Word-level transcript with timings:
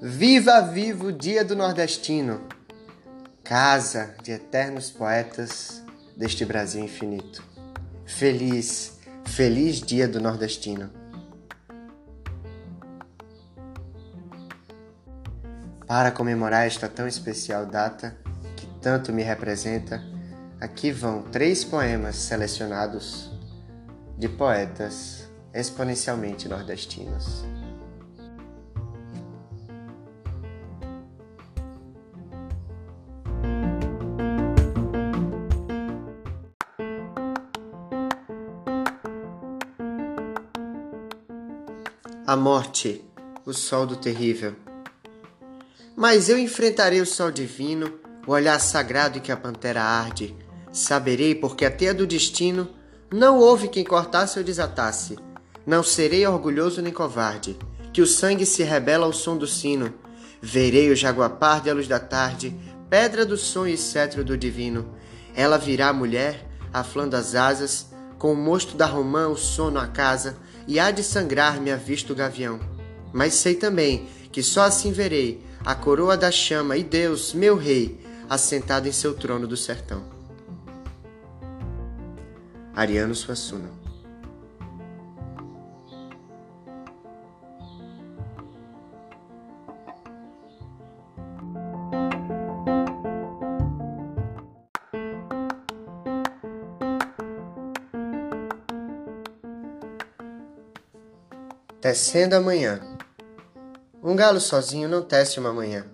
Viva 0.00 0.62
vivo 0.62 1.12
dia 1.12 1.44
do 1.44 1.54
nordestino, 1.54 2.40
casa 3.44 4.16
de 4.20 4.32
eternos 4.32 4.90
poetas 4.90 5.80
deste 6.16 6.44
Brasil 6.44 6.82
infinito. 6.82 7.40
Feliz, 8.04 8.98
feliz 9.24 9.80
dia 9.80 10.08
do 10.08 10.20
nordestino. 10.20 10.90
Para 15.86 16.10
comemorar 16.10 16.66
esta 16.66 16.88
tão 16.88 17.06
especial 17.06 17.64
data, 17.64 18.16
que 18.56 18.66
tanto 18.80 19.12
me 19.12 19.22
representa, 19.22 20.02
aqui 20.60 20.90
vão 20.90 21.22
três 21.22 21.62
poemas 21.62 22.16
selecionados 22.16 23.31
de 24.22 24.28
poetas 24.28 25.28
exponencialmente 25.52 26.48
nordestinos. 26.48 27.44
A 42.24 42.36
morte, 42.36 43.04
o 43.44 43.52
sol 43.52 43.84
do 43.84 43.96
terrível. 43.96 44.54
Mas 45.96 46.28
eu 46.28 46.38
enfrentarei 46.38 47.00
o 47.00 47.06
sol 47.06 47.32
divino, 47.32 47.98
o 48.24 48.30
olhar 48.30 48.60
sagrado 48.60 49.18
em 49.18 49.20
que 49.20 49.32
a 49.32 49.36
pantera 49.36 49.82
arde. 49.82 50.36
Saberei 50.70 51.34
porque 51.34 51.64
a 51.64 51.92
do 51.92 52.06
destino 52.06 52.81
não 53.12 53.38
houve 53.38 53.68
quem 53.68 53.84
cortasse 53.84 54.38
ou 54.38 54.44
desatasse. 54.44 55.18
Não 55.66 55.82
serei 55.82 56.26
orgulhoso 56.26 56.80
nem 56.80 56.92
covarde, 56.92 57.56
que 57.92 58.00
o 58.00 58.06
sangue 58.06 58.46
se 58.46 58.62
rebela 58.62 59.04
ao 59.04 59.12
som 59.12 59.36
do 59.36 59.46
sino. 59.46 59.92
Verei 60.40 60.90
o 60.90 60.96
jaguapar 60.96 61.60
de 61.60 61.70
luz 61.72 61.86
da 61.86 62.00
tarde, 62.00 62.56
pedra 62.88 63.26
do 63.26 63.36
sonho 63.36 63.74
e 63.74 63.76
cetro 63.76 64.24
do 64.24 64.36
divino. 64.36 64.94
Ela 65.36 65.58
virá 65.58 65.92
mulher, 65.92 66.48
aflando 66.72 67.14
as 67.14 67.34
asas, 67.34 67.86
com 68.18 68.32
o 68.32 68.36
mosto 68.36 68.76
da 68.76 68.86
romã 68.86 69.28
o 69.28 69.36
sono 69.36 69.78
a 69.78 69.86
casa, 69.86 70.36
e 70.66 70.80
há 70.80 70.90
de 70.90 71.02
sangrar-me 71.02 71.70
a 71.70 71.76
vista 71.76 72.12
o 72.12 72.16
gavião. 72.16 72.58
Mas 73.12 73.34
sei 73.34 73.54
também 73.54 74.06
que 74.32 74.42
só 74.42 74.62
assim 74.62 74.90
verei 74.90 75.44
a 75.64 75.74
coroa 75.74 76.16
da 76.16 76.30
chama 76.30 76.76
e 76.76 76.82
Deus, 76.82 77.34
meu 77.34 77.56
rei, 77.56 78.00
assentado 78.28 78.88
em 78.88 78.92
seu 78.92 79.12
trono 79.14 79.46
do 79.46 79.56
sertão. 79.56 80.21
Ariano 82.74 83.14
Suassuna 83.14 83.82
Tecendo 101.82 102.36
amanhã. 102.36 102.80
Um 104.00 104.14
galo 104.14 104.40
sozinho 104.40 104.88
não 104.88 105.02
tece 105.02 105.40
uma 105.40 105.52
manhã. 105.52 105.84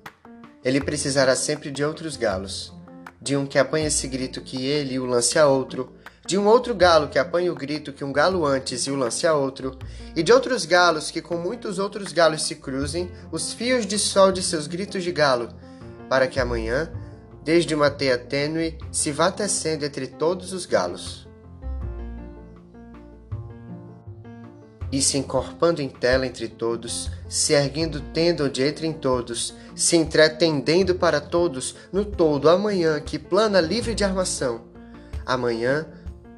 Ele 0.63 0.83
precisará 0.83 1.35
sempre 1.35 1.71
de 1.71 1.83
outros 1.83 2.15
galos. 2.15 2.75
De 3.23 3.35
um 3.35 3.47
que 3.47 3.59
apanha 3.59 3.89
esse 3.89 4.07
grito 4.07 4.43
que 4.43 4.67
ele 4.67 4.99
o 4.99 5.07
lance 5.07 5.39
a 5.39 5.47
outro, 5.47 5.91
de 6.29 6.37
um 6.37 6.47
outro 6.47 6.75
galo 6.75 7.09
que 7.09 7.19
apanha 7.19 7.51
o 7.51 7.55
grito 7.55 7.91
que 7.91 8.05
um 8.05 8.13
galo 8.13 8.45
antes 8.45 8.83
e 8.83 8.91
o 8.91 8.97
lance 8.97 9.27
a 9.27 9.33
outro, 9.33 9.79
e 10.15 10.23
de 10.23 10.31
outros 10.31 10.67
galos 10.67 11.11
que 11.11 11.23
com 11.23 11.39
muitos 11.39 11.79
outros 11.79 12.13
galos 12.13 12.43
se 12.43 12.57
cruzem 12.57 13.11
os 13.33 13.55
fios 13.55 13.87
de 13.87 13.99
sol 13.99 14.31
de 14.31 14.43
seus 14.43 14.67
gritos 14.67 15.03
de 15.03 15.11
galo, 15.11 15.49
para 16.07 16.27
que 16.27 16.39
amanhã, 16.39 16.93
desde 17.43 17.75
uma 17.75 17.91
teia 17.91 18.19
tênue, 18.19 18.77
se 18.93 19.11
vá 19.11 19.33
tecendo 19.33 19.87
entre 19.87 20.07
todos 20.07 20.53
os 20.53 20.67
galos. 20.67 21.27
e 24.91 25.03
se 25.03 25.19
encorpando 25.19 25.83
em 25.83 25.89
tela 25.91 26.27
entre 26.27 26.49
todos, 26.49 27.11
se 27.29 27.53
erguendo 27.53 28.01
tendo 28.15 28.45
onde 28.45 28.67
entrem 28.67 28.91
todos, 28.91 29.53
se 29.75 29.97
entretendendo 29.97 30.95
para 30.95 31.21
todos 31.21 31.77
no 31.93 32.07
todo 32.07 32.49
amanhã 32.49 32.99
que 32.99 33.19
plana 33.19 33.61
livre 33.61 33.95
de 33.95 34.03
armação. 34.03 34.63
Amanhã, 35.27 35.87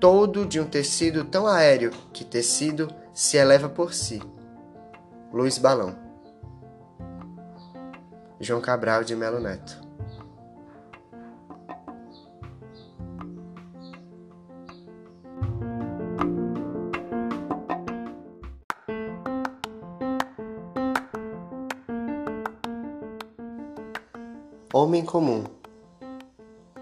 todo 0.00 0.46
de 0.46 0.58
um 0.58 0.64
tecido 0.64 1.24
tão 1.24 1.46
aéreo 1.46 1.90
que 2.12 2.24
tecido 2.24 2.88
se 3.12 3.36
eleva 3.36 3.68
por 3.68 3.92
si. 3.92 4.22
Luiz 5.30 5.58
Balão 5.58 5.94
João 8.40 8.62
Cabral 8.62 9.04
de 9.04 9.14
Melo 9.14 9.38
Neto 9.38 9.90
Homem 24.72 25.04
comum. 25.04 25.44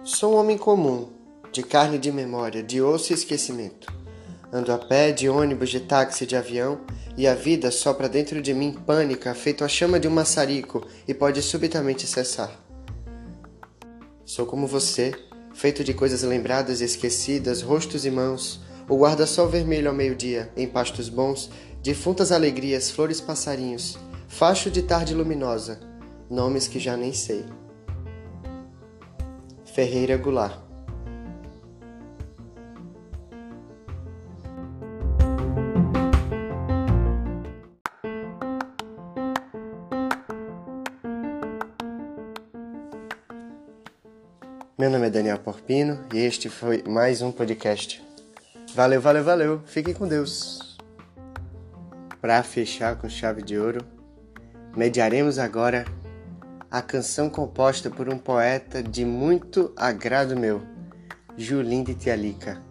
Sou 0.04 0.34
um 0.34 0.36
homem 0.36 0.58
comum, 0.58 1.08
de 1.52 1.62
carne 1.62 1.98
de 1.98 2.12
memória, 2.12 2.62
de 2.62 2.80
osso 2.80 3.12
e 3.12 3.14
esquecimento. 3.14 3.92
Ando 4.52 4.72
a 4.72 4.78
pé, 4.78 5.12
de 5.12 5.28
ônibus, 5.28 5.70
de 5.70 5.80
táxi, 5.80 6.26
de 6.26 6.36
avião, 6.36 6.80
e 7.16 7.26
a 7.26 7.34
vida 7.34 7.70
sopra 7.70 8.08
dentro 8.08 8.40
de 8.40 8.54
mim 8.54 8.72
pânica, 8.72 9.34
feito 9.34 9.64
a 9.64 9.68
chama 9.68 10.00
de 10.00 10.08
um 10.08 10.10
maçarico, 10.10 10.86
e 11.06 11.12
pode 11.12 11.42
subitamente 11.42 12.06
cessar. 12.06 12.50
Sou 14.24 14.46
como 14.46 14.66
você, 14.66 15.12
feito 15.54 15.82
de 15.82 15.92
coisas 15.92 16.22
lembradas 16.22 16.80
e 16.80 16.84
esquecidas, 16.84 17.62
rostos 17.62 18.06
e 18.06 18.10
mãos, 18.10 18.60
o 18.88 18.96
guarda-sol 18.96 19.48
vermelho 19.48 19.88
ao 19.88 19.94
meio-dia, 19.94 20.50
em 20.56 20.66
pastos 20.66 21.08
bons, 21.08 21.50
defuntas 21.82 22.32
alegrias, 22.32 22.90
flores 22.90 23.20
passarinhos, 23.20 23.98
facho 24.28 24.70
de 24.70 24.82
tarde 24.82 25.14
luminosa, 25.14 25.80
nomes 26.30 26.68
que 26.68 26.78
já 26.78 26.96
nem 26.96 27.12
sei. 27.12 27.44
Ferreira 29.64 30.16
Goulart. 30.16 30.67
Meu 44.78 44.88
nome 44.88 45.08
é 45.08 45.10
Daniel 45.10 45.40
Porpino 45.40 46.04
e 46.14 46.18
este 46.18 46.48
foi 46.48 46.84
mais 46.86 47.20
um 47.20 47.32
podcast. 47.32 48.00
Valeu, 48.76 49.00
valeu, 49.00 49.24
valeu. 49.24 49.62
Fiquem 49.66 49.92
com 49.92 50.06
Deus. 50.06 50.78
Para 52.20 52.40
fechar 52.44 52.94
com 52.94 53.08
chave 53.08 53.42
de 53.42 53.58
ouro, 53.58 53.84
mediaremos 54.76 55.36
agora 55.36 55.84
a 56.70 56.80
canção 56.80 57.28
composta 57.28 57.90
por 57.90 58.08
um 58.08 58.16
poeta 58.16 58.80
de 58.80 59.04
muito 59.04 59.72
agrado 59.76 60.36
meu, 60.36 60.62
Julim 61.36 61.82
de 61.82 61.96
Tialica. 61.96 62.62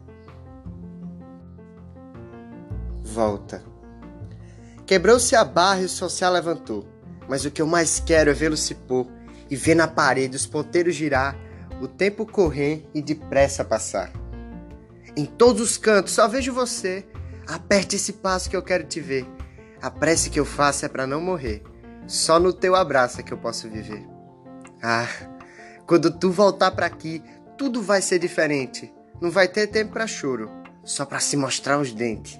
Volta. 3.04 3.62
Quebrou-se 4.86 5.36
a 5.36 5.44
barra 5.44 5.82
e 5.82 5.86
o 5.86 5.90
se 5.90 6.30
levantou, 6.30 6.88
mas 7.28 7.44
o 7.44 7.52
que 7.52 7.62
eu 7.62 7.68
mais 7.68 8.00
quero 8.00 8.30
é 8.30 8.34
vê-lo 8.34 8.56
se 8.56 8.76
pôr 8.76 9.06
e 9.50 9.58
ver 9.58 9.76
na 9.76 9.90
parede 9.90 10.38
os 10.38 10.46
ponteiros 10.46 10.96
girar, 10.96 11.47
o 11.82 11.88
tempo 11.88 12.26
correr 12.26 12.88
e 12.94 13.02
depressa 13.02 13.64
passar. 13.64 14.12
Em 15.16 15.26
todos 15.26 15.62
os 15.62 15.78
cantos 15.78 16.14
só 16.14 16.28
vejo 16.28 16.54
você. 16.54 17.06
Aperte 17.48 17.96
esse 17.96 18.14
passo 18.14 18.50
que 18.50 18.56
eu 18.56 18.62
quero 18.62 18.84
te 18.84 19.00
ver. 19.00 19.26
A 19.82 19.90
prece 19.90 20.30
que 20.30 20.40
eu 20.40 20.46
faço 20.46 20.86
é 20.86 20.90
para 20.90 21.08
não 21.08 21.22
morrer. 21.22 21.64
Só 22.08 22.40
no 22.40 22.54
teu 22.54 22.76
abraço 22.76 23.20
é 23.20 23.24
que 23.24 23.34
eu 23.34 23.38
posso 23.38 23.70
viver. 23.70 24.06
Ah, 24.82 25.08
quando 25.86 26.12
tu 26.12 26.32
voltar 26.32 26.72
para 26.72 26.86
aqui, 26.86 27.24
tudo 27.58 27.82
vai 27.82 28.02
ser 28.02 28.20
diferente. 28.20 28.94
Não 29.20 29.32
vai 29.32 29.48
ter 29.48 29.68
tempo 29.68 29.94
para 29.94 30.06
choro, 30.06 30.50
só 30.84 31.06
para 31.06 31.20
se 31.20 31.36
mostrar 31.36 31.80
os 31.80 31.92
dentes. 31.92 32.40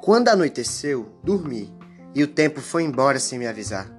Quando 0.00 0.28
anoiteceu, 0.28 1.12
dormi 1.22 1.76
e 2.14 2.22
o 2.22 2.28
tempo 2.28 2.60
foi 2.60 2.84
embora 2.84 3.18
sem 3.18 3.38
me 3.38 3.46
avisar. 3.46 3.90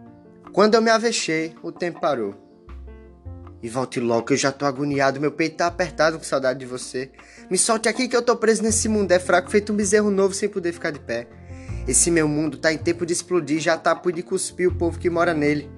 Quando 0.51 0.75
eu 0.75 0.81
me 0.81 0.89
avexei, 0.89 1.55
o 1.61 1.71
tempo 1.71 1.99
parou. 1.99 2.50
E 3.63 3.69
volte 3.69 3.99
logo 3.99 4.25
que 4.25 4.33
eu 4.33 4.37
já 4.37 4.51
tô 4.51 4.65
agoniado, 4.65 5.21
meu 5.21 5.31
peito 5.31 5.57
tá 5.57 5.67
apertado 5.67 6.17
com 6.17 6.23
saudade 6.23 6.59
de 6.59 6.65
você. 6.65 7.11
Me 7.49 7.57
solte 7.57 7.87
aqui 7.87 8.07
que 8.07 8.15
eu 8.15 8.21
tô 8.21 8.35
preso 8.35 8.63
nesse 8.63 8.89
mundo, 8.89 9.11
é 9.11 9.19
fraco, 9.19 9.51
feito 9.51 9.71
um 9.71 9.75
bezerro 9.75 10.09
novo 10.09 10.33
sem 10.33 10.49
poder 10.49 10.73
ficar 10.73 10.91
de 10.91 10.99
pé. 10.99 11.27
Esse 11.87 12.09
meu 12.09 12.27
mundo 12.27 12.57
tá 12.57 12.73
em 12.73 12.77
tempo 12.77 13.05
de 13.05 13.13
explodir, 13.13 13.59
já 13.59 13.77
tá 13.77 13.95
por 13.95 14.11
de 14.11 14.23
cuspir 14.23 14.67
o 14.67 14.75
povo 14.75 14.97
que 14.97 15.09
mora 15.09 15.33
nele. 15.33 15.69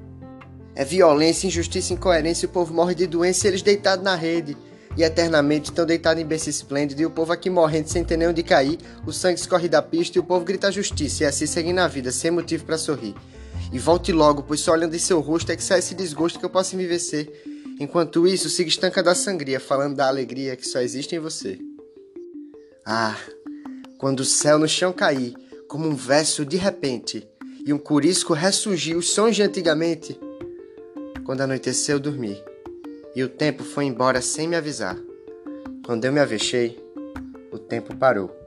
É 0.76 0.84
violência, 0.86 1.48
injustiça, 1.48 1.94
incoerência, 1.94 2.48
o 2.48 2.52
povo 2.52 2.74
morre 2.74 2.96
de 2.96 3.06
doença 3.06 3.46
e 3.46 3.50
eles 3.50 3.62
deitados 3.62 4.04
na 4.04 4.16
rede. 4.16 4.58
e 4.96 5.04
eternamente 5.04 5.72
estão 5.72 5.88
deitados 5.88 6.22
em 6.22 6.26
berço 6.26 6.52
esplêndido 6.52 7.02
e 7.02 7.06
o 7.06 7.10
povo 7.10 7.34
aqui 7.34 7.50
morrendo 7.50 7.88
sem 7.88 8.04
ter 8.04 8.16
nem 8.16 8.28
onde 8.28 8.44
cair, 8.44 8.78
o 9.08 9.12
sangue 9.12 9.40
escorre 9.40 9.68
da 9.68 9.82
pista 9.82 10.20
e 10.20 10.22
o 10.22 10.24
povo 10.24 10.46
grita 10.46 10.72
justiça 10.72 11.24
e 11.24 11.26
assim 11.26 11.48
seguem 11.48 11.74
na 11.74 11.88
vida, 11.88 12.12
sem 12.12 12.30
motivo 12.30 12.64
para 12.64 12.78
sorrir. 12.78 13.16
E 13.72 13.80
volte 13.80 14.12
logo, 14.12 14.44
pois 14.44 14.60
só 14.60 14.72
olhando 14.72 14.96
em 14.96 15.00
seu 15.00 15.20
rosto 15.20 15.52
é 15.52 15.56
que 15.56 15.64
sai 15.64 15.80
esse 15.80 15.96
desgosto 15.96 16.38
que 16.38 16.46
eu 16.46 16.50
posso 16.50 16.76
me 16.76 16.86
vencer. 16.86 17.53
Enquanto 17.80 18.28
isso, 18.28 18.50
siga 18.50 18.70
estanca 18.70 19.02
da 19.02 19.16
sangria, 19.16 19.60
falando 19.60 19.96
da 19.96 20.08
alegria 20.08 20.56
que 20.56 20.68
só 20.68 20.80
existe 20.80 21.16
em 21.16 21.20
você. 21.20 21.60
Ah, 22.86 23.18
quando 23.98 24.20
o 24.20 24.26
céu 24.26 24.60
no 24.60 24.68
chão 24.68 24.92
cair, 24.92 25.34
como 25.68 25.88
um 25.88 25.96
verso 25.96 26.46
de 26.46 26.58
repente, 26.58 27.28
e 27.66 27.72
um 27.72 27.78
curisco 27.78 28.34
ressurgiu 28.34 28.98
os 28.98 29.10
sons 29.12 29.36
de 29.36 29.42
antigamente, 29.42 30.20
quando 31.26 31.42
anoiteceu, 31.42 32.00
dormi, 32.00 32.38
e 33.16 33.24
o 33.24 33.30
tempo 33.30 33.64
foi 33.64 33.86
embora 33.86 34.22
sem 34.22 34.48
me 34.48 34.56
avisar. 34.56 34.98
Quando 35.86 36.06
eu 36.06 36.12
me 36.12 36.20
avexei, 36.20 36.78
o 37.52 37.58
tempo 37.58 37.96
parou. 37.96 38.43